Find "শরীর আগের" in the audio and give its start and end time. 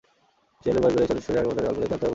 1.25-1.47